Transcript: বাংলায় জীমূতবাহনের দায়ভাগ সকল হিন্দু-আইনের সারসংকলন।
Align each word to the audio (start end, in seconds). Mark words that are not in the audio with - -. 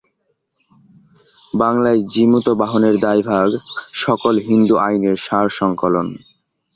বাংলায় 1.53 1.99
জীমূতবাহনের 2.13 2.95
দায়ভাগ 2.99 3.49
সকল 3.93 4.33
হিন্দু-আইনের 4.47 5.15
সারসংকলন। 5.17 6.07